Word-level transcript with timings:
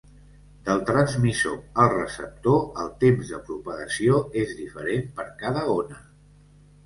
Del 0.67 0.79
transmissor 0.85 1.59
al 1.83 1.89
receptor, 1.95 2.55
el 2.83 2.89
temps 3.05 3.29
de 3.33 3.41
propagació 3.51 4.17
és 4.45 4.57
diferent 4.61 5.05
per 5.19 5.27
cada 5.43 5.67
ona. 5.77 6.01